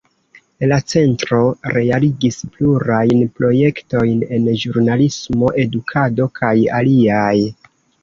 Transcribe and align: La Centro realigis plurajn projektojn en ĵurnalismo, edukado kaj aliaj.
La 0.69 0.77
Centro 0.93 1.41
realigis 1.75 2.39
plurajn 2.57 3.23
projektojn 3.41 4.27
en 4.41 4.51
ĵurnalismo, 4.65 5.55
edukado 5.69 6.31
kaj 6.43 6.55
aliaj. 6.83 7.35